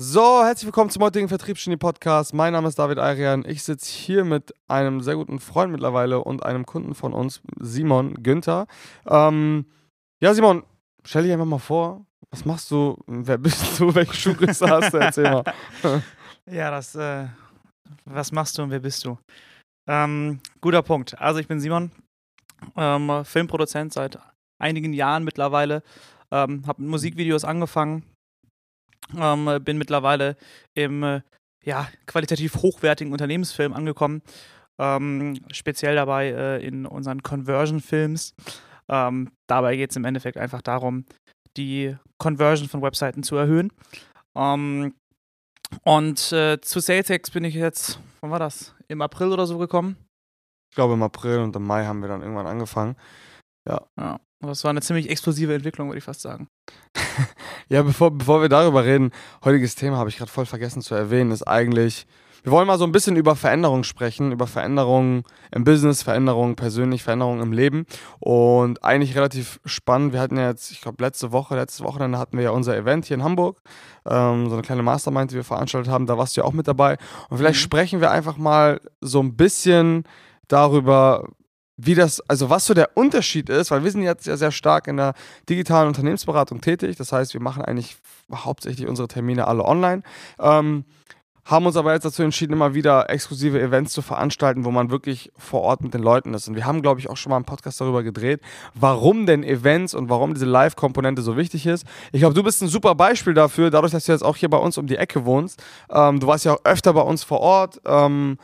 [0.00, 2.32] So, herzlich willkommen zum heutigen Vertriebsgenie Podcast.
[2.32, 3.44] Mein Name ist David Arian.
[3.44, 8.14] Ich sitze hier mit einem sehr guten Freund mittlerweile und einem Kunden von uns, Simon
[8.22, 8.68] Günther.
[9.08, 9.66] Ähm,
[10.22, 10.62] ja, Simon,
[11.04, 12.06] stell dich einfach mal vor.
[12.30, 12.96] Was machst du?
[13.08, 13.92] Wer bist du?
[13.96, 14.98] Welche Schuhgröße hast du?
[14.98, 15.42] Erzähl mal.
[16.48, 17.26] ja, das, äh,
[18.04, 19.18] was machst du und wer bist du?
[19.88, 21.20] Ähm, guter Punkt.
[21.20, 21.90] Also, ich bin Simon,
[22.76, 24.16] ähm, Filmproduzent seit
[24.62, 25.82] einigen Jahren mittlerweile.
[26.30, 28.04] Ähm, habe mit Musikvideos angefangen,
[29.16, 30.36] ähm, bin mittlerweile
[30.74, 31.20] im äh,
[31.64, 34.22] ja, qualitativ hochwertigen Unternehmensfilm angekommen.
[34.78, 38.34] Ähm, speziell dabei äh, in unseren Conversion-Films.
[38.88, 41.04] Ähm, dabei geht es im Endeffekt einfach darum,
[41.56, 43.72] die Conversion von Webseiten zu erhöhen.
[44.36, 44.94] Ähm,
[45.82, 48.74] und äh, zu SalesX bin ich jetzt, wann war das?
[48.88, 49.96] Im April oder so gekommen?
[50.70, 52.96] Ich glaube im April und im Mai haben wir dann irgendwann angefangen.
[53.68, 53.86] Ja.
[53.98, 54.20] ja.
[54.40, 56.48] Das war eine ziemlich explosive Entwicklung, würde ich fast sagen.
[57.68, 59.10] ja, bevor, bevor wir darüber reden,
[59.44, 62.06] heutiges Thema habe ich gerade voll vergessen zu erwähnen, ist eigentlich,
[62.44, 67.02] wir wollen mal so ein bisschen über Veränderungen sprechen, über Veränderungen im Business, Veränderungen persönlich,
[67.02, 67.84] Veränderungen im Leben.
[68.20, 70.12] Und eigentlich relativ spannend.
[70.12, 73.06] Wir hatten ja jetzt, ich glaube, letzte Woche, letztes Wochenende hatten wir ja unser Event
[73.06, 73.60] hier in Hamburg.
[74.06, 76.06] Ähm, so eine kleine Mastermind, die wir veranstaltet haben.
[76.06, 76.96] Da warst du ja auch mit dabei.
[77.28, 77.64] Und vielleicht mhm.
[77.64, 80.04] sprechen wir einfach mal so ein bisschen
[80.46, 81.28] darüber,
[81.78, 84.88] wie das, also was so der Unterschied ist, weil wir sind jetzt ja sehr stark
[84.88, 85.14] in der
[85.48, 86.96] digitalen Unternehmensberatung tätig.
[86.96, 87.96] Das heißt, wir machen eigentlich
[88.34, 90.02] hauptsächlich unsere Termine alle online.
[90.40, 90.84] Ähm,
[91.44, 95.32] haben uns aber jetzt dazu entschieden, immer wieder exklusive Events zu veranstalten, wo man wirklich
[95.38, 96.46] vor Ort mit den Leuten ist.
[96.48, 98.40] Und wir haben, glaube ich, auch schon mal einen Podcast darüber gedreht,
[98.74, 101.86] warum denn Events und warum diese Live-Komponente so wichtig ist.
[102.12, 104.58] Ich glaube, du bist ein super Beispiel dafür, dadurch, dass du jetzt auch hier bei
[104.58, 105.62] uns um die Ecke wohnst.
[105.90, 107.80] Ähm, du warst ja auch öfter bei uns vor Ort.
[107.86, 108.36] Ähm,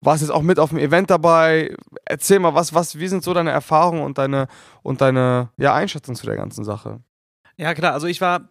[0.00, 1.74] warst jetzt auch mit auf dem Event dabei.
[2.04, 4.48] Erzähl mal, was, was, wie sind so deine Erfahrungen und deine,
[4.82, 7.00] und deine ja, Einschätzung zu der ganzen Sache?
[7.56, 8.48] Ja, klar, also ich war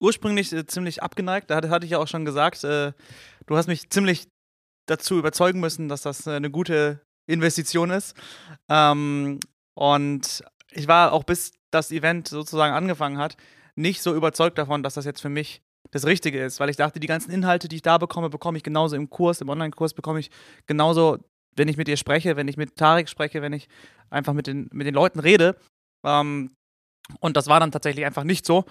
[0.00, 2.92] ursprünglich äh, ziemlich abgeneigt, da hatte, hatte ich ja auch schon gesagt, äh,
[3.46, 4.28] du hast mich ziemlich
[4.86, 8.16] dazu überzeugen müssen, dass das eine gute Investition ist.
[8.68, 9.38] Ähm,
[9.74, 13.36] und ich war auch bis das Event sozusagen angefangen hat,
[13.76, 17.00] nicht so überzeugt davon, dass das jetzt für mich das Richtige ist, weil ich dachte,
[17.00, 20.20] die ganzen Inhalte, die ich da bekomme, bekomme ich genauso im Kurs, im Online-Kurs bekomme
[20.20, 20.30] ich
[20.66, 21.18] genauso,
[21.56, 23.68] wenn ich mit dir spreche, wenn ich mit Tarek spreche, wenn ich
[24.10, 25.56] einfach mit den, mit den Leuten rede.
[26.04, 26.52] Ähm,
[27.20, 28.64] und das war dann tatsächlich einfach nicht so.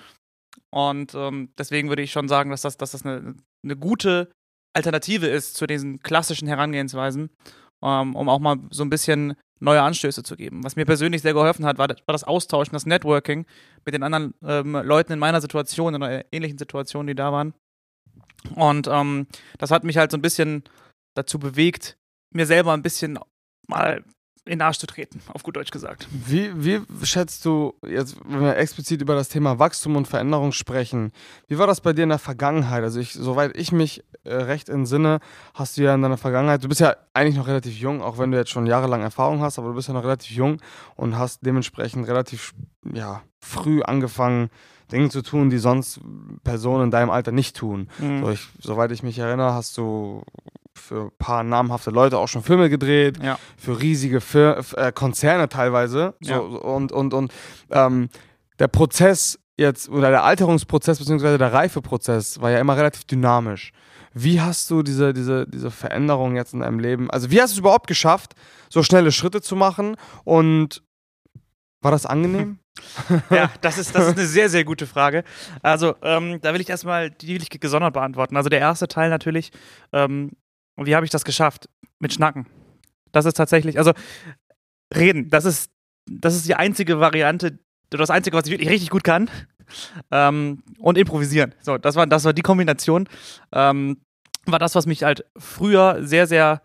[0.70, 4.32] Und ähm, deswegen würde ich schon sagen, dass das, dass das eine, eine gute
[4.76, 7.30] Alternative ist zu diesen klassischen Herangehensweisen,
[7.84, 10.64] ähm, um auch mal so ein bisschen neue Anstöße zu geben.
[10.64, 13.46] Was mir persönlich sehr geholfen hat, war, das Austauschen, das Networking
[13.86, 17.54] mit den anderen ähm, Leuten in meiner Situation, in einer ähnlichen Situation, die da waren.
[18.56, 20.64] Und ähm, das hat mich halt so ein bisschen
[21.16, 21.98] dazu bewegt,
[22.32, 23.20] mir selber ein bisschen
[23.68, 24.04] mal
[24.48, 26.08] in den Arsch zu treten, auf gut Deutsch gesagt.
[26.12, 31.12] Wie, wie schätzt du, jetzt, wenn wir explizit über das Thema Wachstum und Veränderung sprechen,
[31.48, 32.84] wie war das bei dir in der Vergangenheit?
[32.84, 35.20] Also, ich, soweit ich mich äh, recht entsinne,
[35.54, 38.32] hast du ja in deiner Vergangenheit, du bist ja eigentlich noch relativ jung, auch wenn
[38.32, 40.62] du jetzt schon jahrelang Erfahrung hast, aber du bist ja noch relativ jung
[40.96, 42.54] und hast dementsprechend relativ
[42.94, 44.50] ja, früh angefangen,
[44.92, 46.00] Dinge zu tun, die sonst
[46.44, 47.90] Personen in deinem Alter nicht tun.
[48.00, 48.22] Mhm.
[48.22, 50.24] So, ich, soweit ich mich erinnere, hast du
[50.88, 53.38] für ein paar namhafte Leute auch schon Filme gedreht, ja.
[53.58, 56.14] für riesige Fir äh, Konzerne teilweise.
[56.22, 56.40] So, ja.
[56.40, 57.34] Und, und, und
[57.72, 58.10] ähm,
[58.60, 61.38] der Prozess jetzt, oder der Alterungsprozess bzw.
[61.38, 63.72] der Reifeprozess war ja immer relativ dynamisch.
[64.14, 67.56] Wie hast du diese, diese, diese Veränderung jetzt in deinem Leben, also wie hast du
[67.56, 68.34] es überhaupt geschafft,
[68.70, 70.84] so schnelle Schritte zu machen und
[71.82, 72.60] war das angenehm?
[73.30, 75.24] ja, das ist, das ist eine sehr, sehr gute Frage.
[75.62, 78.38] Also, ähm, da will ich erstmal, die will ich gesondert beantworten.
[78.38, 79.52] Also, der erste Teil natürlich,
[79.94, 80.32] ähm,
[80.78, 81.68] und wie habe ich das geschafft?
[82.00, 82.46] Mit Schnacken.
[83.12, 83.94] Das ist tatsächlich, also
[84.96, 85.72] reden, das ist,
[86.10, 89.30] das ist die einzige Variante, das Einzige, was ich wirklich richtig gut kann.
[90.12, 91.54] Ähm, und improvisieren.
[91.60, 93.10] So, das war, das war die Kombination.
[93.52, 93.98] Ähm,
[94.46, 96.62] war das, was mich halt früher sehr, sehr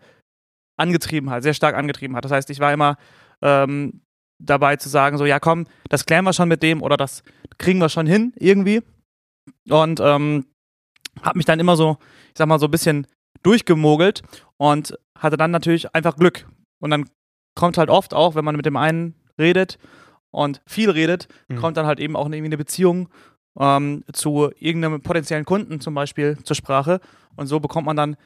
[0.77, 2.23] angetrieben hat, sehr stark angetrieben hat.
[2.23, 2.97] Das heißt, ich war immer
[3.41, 4.01] ähm,
[4.41, 7.23] dabei zu sagen, so, ja komm, das klären wir schon mit dem oder das
[7.57, 8.81] kriegen wir schon hin irgendwie.
[9.69, 10.45] Und ähm,
[11.21, 11.97] habe mich dann immer so,
[12.27, 13.07] ich sag mal, so ein bisschen
[13.41, 14.21] durchgemogelt
[14.57, 16.47] und hatte dann natürlich einfach Glück.
[16.79, 17.09] Und dann
[17.55, 19.77] kommt halt oft auch, wenn man mit dem einen redet
[20.31, 21.57] und viel redet, mhm.
[21.57, 23.09] kommt dann halt eben auch irgendwie eine Beziehung
[23.59, 26.99] ähm, zu irgendeinem potenziellen Kunden zum Beispiel zur Sprache.
[27.35, 28.17] Und so bekommt man dann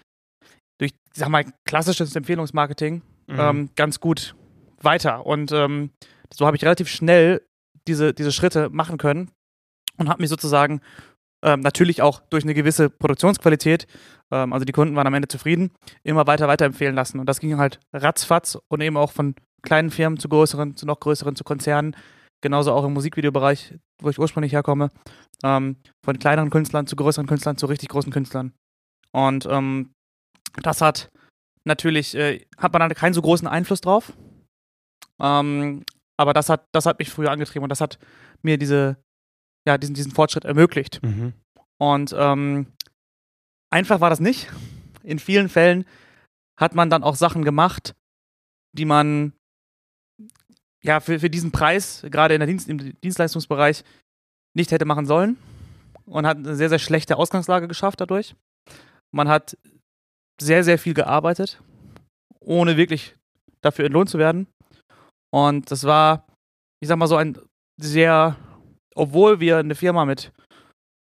[0.78, 3.40] durch, ich sag mal, klassisches Empfehlungsmarketing mhm.
[3.40, 4.36] ähm, ganz gut
[4.82, 5.26] weiter.
[5.26, 5.92] Und ähm,
[6.34, 7.42] so habe ich relativ schnell
[7.88, 9.32] diese, diese Schritte machen können
[9.98, 10.82] und habe mich sozusagen
[11.44, 13.88] ähm, natürlich auch durch eine gewisse Produktionsqualität,
[14.32, 15.72] ähm, also die Kunden waren am Ende zufrieden,
[16.04, 17.20] immer weiter weiterempfehlen lassen.
[17.20, 21.00] Und das ging halt ratzfatz und eben auch von kleinen Firmen zu größeren, zu noch
[21.00, 21.96] größeren, zu Konzernen.
[22.42, 24.92] Genauso auch im Musikvideobereich wo ich ursprünglich herkomme,
[25.44, 28.54] ähm, von kleineren Künstlern zu größeren Künstlern zu richtig großen Künstlern.
[29.12, 29.94] Und ähm,
[30.62, 31.10] das hat
[31.66, 34.14] natürlich, äh, hat man dann keinen so großen Einfluss drauf.
[35.20, 35.84] Ähm,
[36.18, 38.00] aber das hat, das hat mich früher angetrieben und das hat
[38.42, 38.98] mir diese,
[39.68, 41.04] ja, diesen, diesen Fortschritt ermöglicht.
[41.04, 41.34] Mhm.
[41.78, 42.68] Und ähm,
[43.70, 44.50] einfach war das nicht.
[45.04, 45.86] In vielen Fällen
[46.60, 47.94] hat man dann auch Sachen gemacht,
[48.76, 49.34] die man
[50.82, 53.84] ja für, für diesen Preis, gerade in der Dienst, im Dienstleistungsbereich,
[54.56, 55.38] nicht hätte machen sollen.
[56.06, 58.36] Und hat eine sehr, sehr schlechte Ausgangslage geschafft dadurch.
[59.14, 59.58] Man hat
[60.40, 61.62] sehr, sehr viel gearbeitet,
[62.40, 63.16] ohne wirklich
[63.60, 64.48] dafür entlohnt zu werden.
[65.34, 66.26] Und das war,
[66.80, 67.38] ich sag mal so ein
[67.78, 68.38] sehr,
[68.98, 70.32] obwohl wir eine Firma mit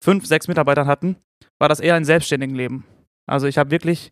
[0.04, 1.18] fünf, sechs Mitarbeitern hatten,
[1.60, 2.86] war das eher ein selbstständiges Leben.
[3.30, 4.12] Also ich habe wirklich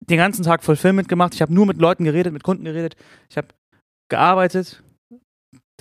[0.00, 1.34] den ganzen Tag Fulfillment gemacht.
[1.34, 2.96] Ich habe nur mit Leuten geredet, mit Kunden geredet.
[3.30, 3.48] Ich habe
[4.10, 4.82] gearbeitet,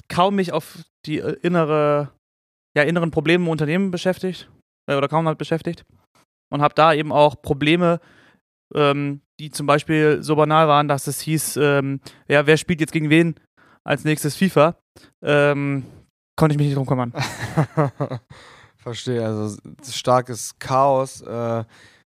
[0.07, 2.11] kaum mich auf die äh, innere,
[2.75, 4.49] ja, inneren Probleme im Unternehmen beschäftigt
[4.89, 5.85] äh, oder kaum halt beschäftigt
[6.51, 7.99] und habe da eben auch Probleme,
[8.73, 12.93] ähm, die zum Beispiel so banal waren, dass es hieß, ähm, ja, wer spielt jetzt
[12.93, 13.35] gegen wen
[13.83, 14.77] als nächstes FIFA,
[15.23, 15.85] ähm,
[16.35, 17.13] konnte ich mich nicht drum kümmern.
[18.77, 19.57] Verstehe, also
[19.89, 21.63] starkes Chaos, äh,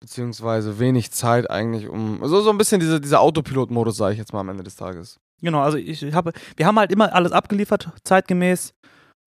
[0.00, 4.32] beziehungsweise wenig Zeit eigentlich, um, so, so ein bisschen diese, dieser Autopilot-Modus, sage ich jetzt
[4.32, 5.18] mal am Ende des Tages.
[5.40, 8.74] Genau, also ich habe, wir haben halt immer alles abgeliefert, zeitgemäß,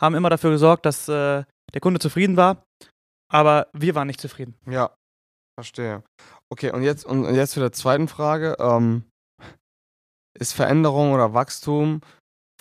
[0.01, 2.63] haben immer dafür gesorgt, dass äh, der Kunde zufrieden war,
[3.31, 4.55] aber wir waren nicht zufrieden.
[4.69, 4.91] Ja,
[5.57, 6.03] verstehe.
[6.49, 8.55] Okay, und jetzt, und jetzt zu der zweiten Frage.
[8.59, 9.05] Ähm,
[10.41, 12.01] ist Veränderung oder Wachstum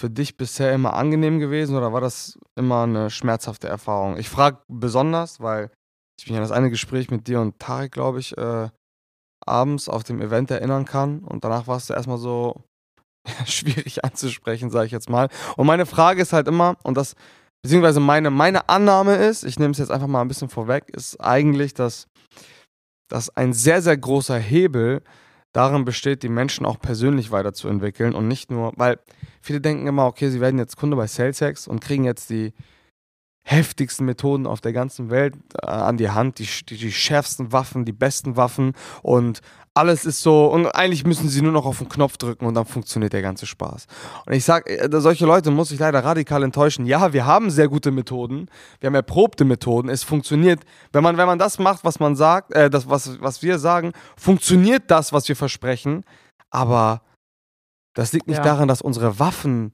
[0.01, 4.17] für dich bisher immer angenehm gewesen oder war das immer eine schmerzhafte Erfahrung?
[4.17, 5.71] Ich frage besonders, weil
[6.19, 8.69] ich mich an das eine Gespräch mit dir und Tarek, glaube ich, äh,
[9.47, 12.65] abends auf dem Event erinnern kann und danach warst du erstmal so
[13.47, 15.29] schwierig anzusprechen, sage ich jetzt mal.
[15.57, 17.15] Und meine Frage ist halt immer, und das,
[17.63, 21.21] beziehungsweise meine, meine Annahme ist, ich nehme es jetzt einfach mal ein bisschen vorweg, ist
[21.21, 22.07] eigentlich, dass,
[23.11, 25.03] dass ein sehr, sehr großer Hebel
[25.53, 28.99] darin besteht, die Menschen auch persönlich weiterzuentwickeln und nicht nur, weil
[29.41, 32.53] viele denken immer, okay, sie werden jetzt Kunde bei SalesX und kriegen jetzt die
[33.43, 37.85] heftigsten Methoden auf der ganzen Welt äh, an die Hand, die, die, die schärfsten Waffen,
[37.85, 39.41] die besten Waffen und
[39.73, 42.67] alles ist so und eigentlich müssen sie nur noch auf den Knopf drücken und dann
[42.67, 43.87] funktioniert der ganze Spaß.
[44.27, 46.87] Und ich sage, äh, solche Leute muss ich leider radikal enttäuschen.
[46.87, 48.49] Ja, wir haben sehr gute Methoden,
[48.81, 50.61] wir haben erprobte Methoden, es funktioniert.
[50.93, 53.93] Wenn man, wenn man das macht, was man sagt, äh, das, was, was wir sagen,
[54.17, 56.05] funktioniert das, was wir versprechen,
[56.51, 57.03] aber
[57.95, 58.45] das liegt nicht ja.
[58.45, 59.73] daran, dass unsere Waffen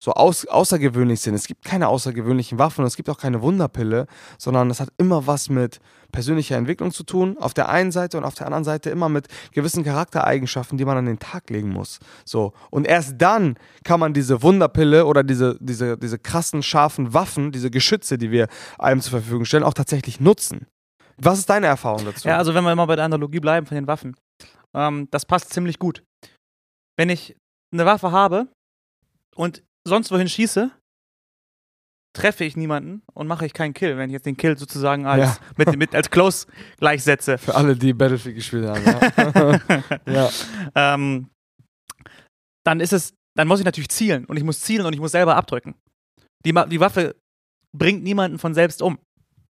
[0.00, 1.34] so aus, außergewöhnlich sind.
[1.34, 4.06] Es gibt keine außergewöhnlichen Waffen und es gibt auch keine Wunderpille,
[4.38, 5.80] sondern es hat immer was mit
[6.12, 9.26] persönlicher Entwicklung zu tun, auf der einen Seite und auf der anderen Seite immer mit
[9.52, 11.98] gewissen Charaktereigenschaften, die man an den Tag legen muss.
[12.24, 12.52] So.
[12.70, 17.70] Und erst dann kann man diese Wunderpille oder diese, diese, diese krassen, scharfen Waffen, diese
[17.70, 18.48] Geschütze, die wir
[18.78, 20.66] einem zur Verfügung stellen, auch tatsächlich nutzen.
[21.20, 22.28] Was ist deine Erfahrung dazu?
[22.28, 24.14] Ja, also wenn wir immer bei der Analogie bleiben von den Waffen,
[24.74, 26.04] ähm, das passt ziemlich gut.
[26.96, 27.36] Wenn ich
[27.72, 28.48] eine Waffe habe
[29.34, 30.70] und sonst wohin schieße,
[32.12, 35.36] treffe ich niemanden und mache ich keinen Kill, wenn ich jetzt den Kill sozusagen als,
[35.36, 35.46] ja.
[35.56, 36.46] mit, mit, als Close
[36.78, 37.38] gleichsetze.
[37.38, 38.84] Für alle, die Battlefield gespielt haben.
[38.84, 39.82] Ja.
[40.06, 40.30] ja.
[40.74, 41.30] Ähm,
[42.64, 45.12] dann ist es, dann muss ich natürlich zielen und ich muss zielen und ich muss
[45.12, 45.74] selber abdrücken.
[46.44, 47.16] Die, die Waffe
[47.76, 48.98] bringt niemanden von selbst um.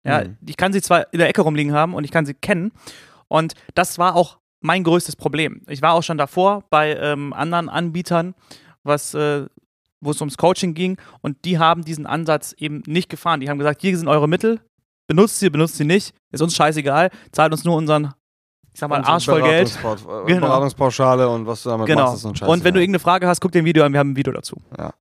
[0.05, 0.37] Ja, mhm.
[0.47, 2.71] ich kann sie zwar in der Ecke rumliegen haben und ich kann sie kennen
[3.27, 5.61] und das war auch mein größtes Problem.
[5.67, 8.35] Ich war auch schon davor bei ähm, anderen Anbietern,
[8.83, 9.47] was äh,
[10.01, 13.39] wo es ums Coaching ging und die haben diesen Ansatz eben nicht gefahren.
[13.39, 14.59] Die haben gesagt, hier sind eure Mittel,
[15.07, 18.13] benutzt sie, benutzt sie nicht, ist uns scheißegal, zahlt uns nur unseren,
[18.73, 19.77] ich sag mal, Arsch voll Geld.
[19.83, 20.47] Äh, genau.
[20.47, 22.03] Beratungspauschale und was du damit genau.
[22.03, 22.57] machst, ist uns scheißegal.
[22.57, 24.33] Und wenn du irgendeine Frage hast, guck dir ein Video an, wir haben ein Video
[24.33, 24.57] dazu.
[24.77, 24.93] Ja.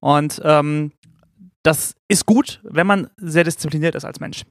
[0.00, 0.92] Und ähm,
[1.62, 4.44] das ist gut, wenn man sehr diszipliniert ist als Mensch.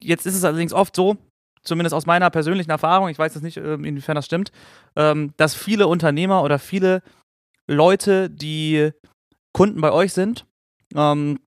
[0.00, 1.16] Jetzt ist es allerdings oft so,
[1.62, 4.52] zumindest aus meiner persönlichen Erfahrung, ich weiß jetzt nicht, ähm, inwiefern das stimmt,
[4.96, 7.02] ähm, dass viele Unternehmer oder viele
[7.68, 8.90] Leute, die
[9.52, 10.46] Kunden bei euch sind,
[10.94, 11.38] ähm,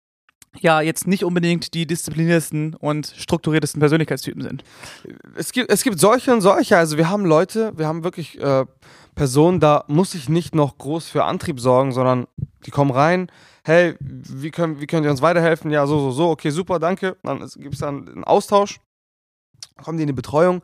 [0.60, 4.64] ja, jetzt nicht unbedingt die diszipliniertesten und strukturiertesten Persönlichkeitstypen sind.
[5.36, 6.78] Es gibt, es gibt solche und solche.
[6.78, 8.66] Also wir haben Leute, wir haben wirklich äh,
[9.16, 12.28] Personen, da muss ich nicht noch groß für Antrieb sorgen, sondern
[12.66, 13.32] die kommen rein,
[13.64, 15.72] hey, wie, können, wie könnt ihr uns weiterhelfen?
[15.72, 17.18] Ja, so, so, so, okay, super, danke.
[17.24, 18.80] Dann gibt es dann einen Austausch,
[19.82, 20.62] kommen die in die Betreuung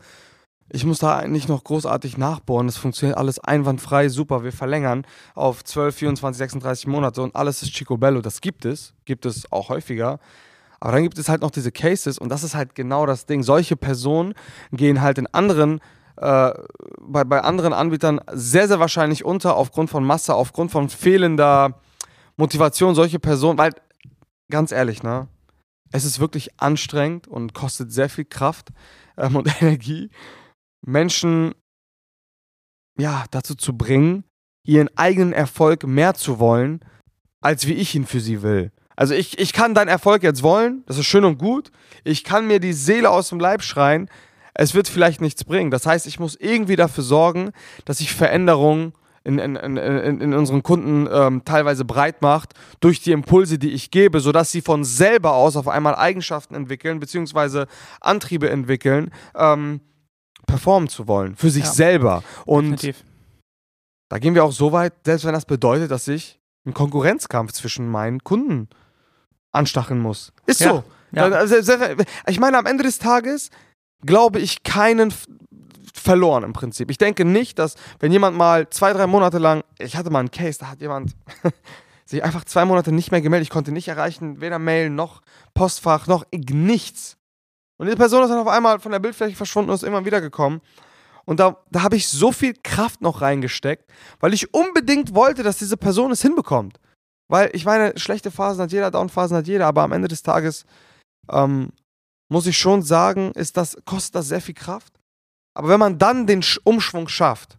[0.69, 2.67] ich muss da nicht noch großartig nachbohren.
[2.67, 4.43] Es funktioniert alles einwandfrei, super.
[4.43, 8.21] Wir verlängern auf 12, 24, 36 Monate und alles ist Chicobello.
[8.21, 10.19] Das gibt es, gibt es auch häufiger.
[10.79, 13.43] Aber dann gibt es halt noch diese Cases und das ist halt genau das Ding.
[13.43, 14.33] Solche Personen
[14.71, 15.79] gehen halt in anderen,
[16.17, 16.51] äh,
[16.99, 21.79] bei, bei anderen Anbietern sehr, sehr wahrscheinlich unter aufgrund von Masse, aufgrund von fehlender
[22.35, 22.93] Motivation.
[22.93, 23.71] Solche Personen, weil
[24.49, 25.27] ganz ehrlich, ne?
[25.91, 28.69] Es ist wirklich anstrengend und kostet sehr viel Kraft
[29.17, 30.09] ähm, und Energie,
[30.81, 31.53] Menschen
[32.97, 34.23] ja, dazu zu bringen,
[34.63, 36.81] ihren eigenen Erfolg mehr zu wollen,
[37.41, 38.71] als wie ich ihn für sie will.
[38.95, 41.71] Also ich, ich kann deinen Erfolg jetzt wollen, das ist schön und gut.
[42.03, 44.09] Ich kann mir die Seele aus dem Leib schreien,
[44.55, 45.69] es wird vielleicht nichts bringen.
[45.69, 47.51] Das heißt, ich muss irgendwie dafür sorgen,
[47.85, 48.93] dass sich Veränderungen
[49.23, 53.91] in, in, in, in, unseren Kunden ähm, teilweise breit macht, durch die Impulse, die ich
[53.91, 57.67] gebe, sodass sie von selber aus auf einmal Eigenschaften entwickeln, beziehungsweise
[58.01, 59.81] Antriebe entwickeln, ähm,
[60.47, 62.23] performen zu wollen, für sich ja, selber.
[62.45, 63.03] Und definitiv.
[64.09, 67.87] da gehen wir auch so weit, selbst wenn das bedeutet, dass ich einen Konkurrenzkampf zwischen
[67.87, 68.67] meinen Kunden
[69.51, 70.33] anstacheln muss.
[70.47, 70.83] Ist ja, so.
[71.11, 71.25] Ja.
[71.25, 71.55] Also,
[72.27, 73.51] ich meine, am Ende des Tages
[74.05, 75.13] glaube ich keinen
[75.93, 76.91] verloren im Prinzip.
[76.91, 80.31] Ich denke nicht, dass wenn jemand mal zwei, drei Monate lang, ich hatte mal einen
[80.31, 81.15] Case, da hat jemand
[82.05, 85.21] sich einfach zwei Monate nicht mehr gemeldet, ich konnte nicht erreichen, weder Mail noch
[85.53, 87.16] Postfach noch nichts.
[87.77, 90.61] Und diese Person ist dann auf einmal von der Bildfläche verschwunden und ist irgendwann wiedergekommen.
[91.25, 95.57] Und da, da habe ich so viel Kraft noch reingesteckt, weil ich unbedingt wollte, dass
[95.57, 96.79] diese Person es hinbekommt.
[97.29, 100.65] Weil ich meine, schlechte Phasen hat jeder, Downphasen hat jeder, aber am Ende des Tages
[101.29, 101.71] ähm,
[102.29, 104.93] muss ich schon sagen, ist das, kostet das sehr viel Kraft.
[105.53, 107.57] Aber wenn man dann den Umschwung schafft,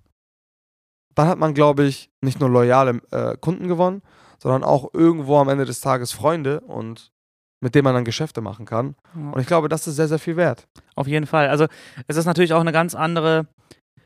[1.15, 4.03] dann hat man, glaube ich, nicht nur loyale äh, Kunden gewonnen,
[4.41, 7.13] sondern auch irgendwo am Ende des Tages Freunde und
[7.61, 8.95] mit denen man dann Geschäfte machen kann.
[9.15, 9.31] Ja.
[9.31, 10.69] Und ich glaube, das ist sehr, sehr viel wert.
[10.95, 11.49] Auf jeden Fall.
[11.49, 11.67] Also
[12.07, 13.49] es ist natürlich auch eine ganz andere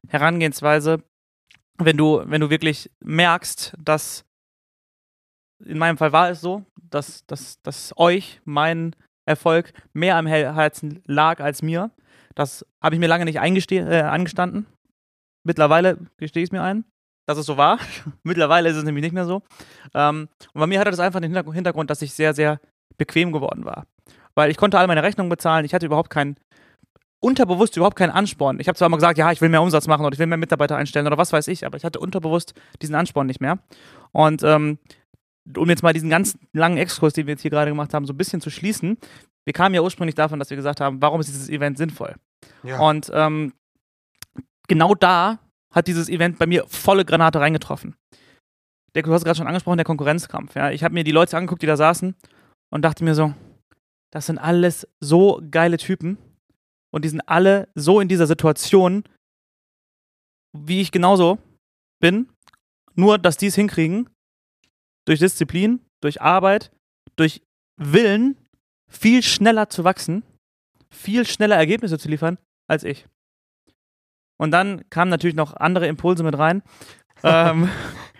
[0.09, 1.02] Herangehensweise,
[1.78, 4.25] wenn du, wenn du wirklich merkst, dass
[5.64, 11.02] in meinem Fall war es so, dass, dass, dass euch mein Erfolg mehr am Herzen
[11.06, 11.90] lag als mir.
[12.35, 14.66] Das habe ich mir lange nicht äh, angestanden.
[15.44, 16.85] Mittlerweile gestehe ich es mir ein,
[17.26, 17.78] dass es so war.
[18.23, 19.42] Mittlerweile ist es nämlich nicht mehr so.
[19.94, 22.61] Ähm, und bei mir hatte das einfach den Hintergrund, dass ich sehr, sehr
[22.99, 23.87] bequem geworden war.
[24.34, 26.37] Weil ich konnte all meine Rechnungen bezahlen, ich hatte überhaupt keinen,
[27.20, 28.58] unterbewusst überhaupt keinen Ansporn.
[28.61, 30.38] Ich habe zwar immer gesagt, ja, ich will mehr Umsatz machen oder ich will mehr
[30.38, 33.58] Mitarbeiter einstellen oder was weiß ich, aber ich hatte unterbewusst diesen Ansporn nicht mehr.
[34.12, 34.78] Und ähm,
[35.56, 38.12] um jetzt mal diesen ganz langen Exkurs, den wir jetzt hier gerade gemacht haben, so
[38.12, 38.96] ein bisschen zu schließen,
[39.44, 42.14] wir kamen ja ursprünglich davon, dass wir gesagt haben, warum ist dieses Event sinnvoll?
[42.62, 42.78] Ja.
[42.78, 43.52] Und ähm,
[44.68, 45.38] genau da
[45.72, 47.96] hat dieses Event bei mir volle Granate reingetroffen.
[48.94, 50.54] Der, du hast gerade schon angesprochen, der Konkurrenzkampf.
[50.54, 50.70] Ja?
[50.70, 52.14] Ich habe mir die Leute angeguckt, die da saßen
[52.73, 53.35] und dachte mir so,
[54.12, 56.19] das sind alles so geile Typen
[56.93, 59.05] und die sind alle so in dieser Situation,
[60.57, 61.38] wie ich genauso
[62.00, 62.29] bin,
[62.95, 64.09] nur dass die es hinkriegen,
[65.07, 66.71] durch Disziplin, durch Arbeit,
[67.17, 67.43] durch
[67.76, 68.37] Willen
[68.88, 70.23] viel schneller zu wachsen,
[70.93, 72.38] viel schneller Ergebnisse zu liefern
[72.69, 73.07] als ich.
[74.38, 76.62] Und dann kamen natürlich noch andere Impulse mit rein.
[77.23, 77.71] ähm,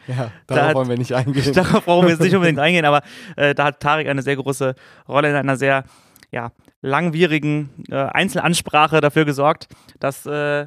[0.06, 1.52] ja, darauf da wollen wir nicht eingehen.
[1.54, 3.02] Darauf brauchen wir jetzt nicht unbedingt eingehen, aber
[3.37, 4.75] äh, da hat Tarek eine sehr große
[5.09, 5.85] Rolle in einer sehr
[6.30, 9.68] ja, langwierigen äh, Einzelansprache dafür gesorgt,
[10.00, 10.66] dass äh,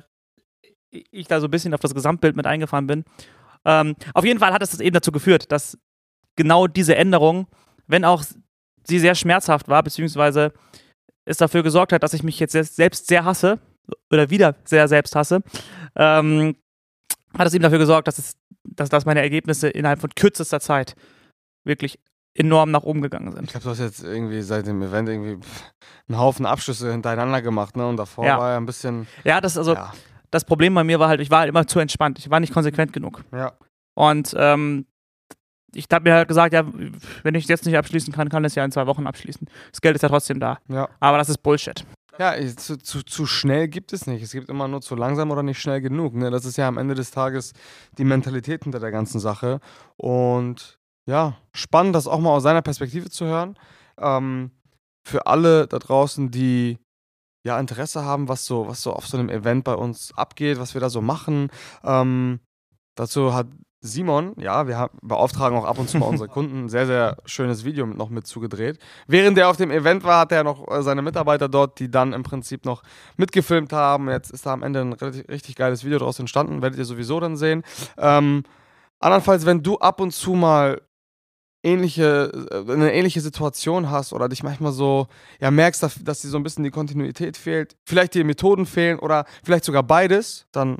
[0.89, 3.04] ich da so ein bisschen auf das Gesamtbild mit eingefahren bin.
[3.65, 5.77] Ähm, auf jeden Fall hat es das eben dazu geführt, dass
[6.36, 7.48] genau diese Änderung,
[7.88, 8.24] wenn auch
[8.84, 10.54] sie sehr schmerzhaft war, beziehungsweise
[11.25, 13.60] es dafür gesorgt hat, dass ich mich jetzt selbst sehr hasse
[14.12, 15.42] oder wieder sehr selbst hasse,
[15.96, 16.56] ähm,
[17.38, 20.95] hat es eben dafür gesorgt, dass, es, dass, dass meine Ergebnisse innerhalb von kürzester Zeit
[21.63, 22.00] wirklich
[22.34, 23.45] enorm nach oben gegangen sind.
[23.45, 25.39] Ich glaube, du hast jetzt irgendwie seit dem Event irgendwie
[26.07, 27.88] einen Haufen Abschlüsse hintereinander gemacht, ne?
[27.88, 28.38] Und davor ja.
[28.38, 29.07] war ja ein bisschen.
[29.24, 29.93] Ja, das also ja.
[30.31, 32.19] das Problem bei mir war halt, ich war halt immer zu entspannt.
[32.19, 33.24] Ich war nicht konsequent genug.
[33.31, 33.53] Ja.
[33.95, 34.86] Und ähm,
[35.74, 36.65] ich habe mir halt gesagt, ja,
[37.24, 39.48] wenn ich es jetzt nicht abschließen kann, kann es ja in zwei Wochen abschließen.
[39.72, 40.60] Das Geld ist ja trotzdem da.
[40.67, 40.89] Ja.
[41.00, 41.86] Aber das ist Bullshit.
[42.17, 44.24] Ja, zu, zu, zu, schnell gibt es nicht.
[44.24, 46.13] Es gibt immer nur zu langsam oder nicht schnell genug.
[46.15, 46.31] Ne?
[46.31, 47.53] Das ist ja am Ende des Tages
[47.98, 49.60] die Mentalität hinter der ganzen Sache.
[49.98, 53.57] Und ja, spannend, das auch mal aus seiner Perspektive zu hören.
[54.00, 54.51] Ähm,
[55.05, 56.79] für alle da draußen, die
[57.45, 60.74] ja Interesse haben, was so, was so auf so einem Event bei uns abgeht, was
[60.74, 61.50] wir da so machen.
[61.84, 62.39] Ähm,
[62.95, 63.48] dazu hat
[63.86, 67.63] Simon, ja, wir beauftragen auch ab und zu mal unsere Kunden, ein sehr, sehr schönes
[67.63, 68.80] Video noch mit zugedreht.
[69.08, 72.13] Während er auf dem Event war, hat er noch äh, seine Mitarbeiter dort, die dann
[72.13, 72.84] im Prinzip noch
[73.18, 74.10] mitgefilmt haben.
[74.10, 77.38] Jetzt ist da am Ende ein richtig, geiles Video daraus entstanden, werdet ihr sowieso dann
[77.38, 77.63] sehen.
[77.98, 78.44] Ähm,
[79.00, 80.82] andernfalls, wenn du ab und zu mal
[81.65, 85.08] ähnliche, äh, eine ähnliche Situation hast oder dich manchmal so,
[85.39, 89.00] ja, merkst, dass, dass dir so ein bisschen die Kontinuität fehlt, vielleicht dir Methoden fehlen
[89.00, 90.77] oder vielleicht sogar beides, dann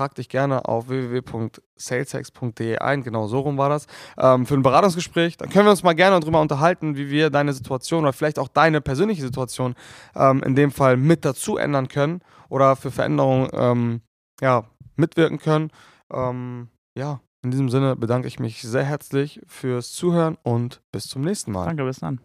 [0.00, 5.36] trag dich gerne auf www.salesex.de ein, genau so rum war das, ähm, für ein Beratungsgespräch.
[5.36, 8.48] Dann können wir uns mal gerne darüber unterhalten, wie wir deine Situation oder vielleicht auch
[8.48, 9.74] deine persönliche Situation
[10.16, 14.00] ähm, in dem Fall mit dazu ändern können oder für Veränderungen ähm,
[14.40, 14.64] ja,
[14.96, 15.70] mitwirken können.
[16.10, 21.20] Ähm, ja, in diesem Sinne bedanke ich mich sehr herzlich fürs Zuhören und bis zum
[21.20, 21.66] nächsten Mal.
[21.66, 22.20] Danke, bis dann.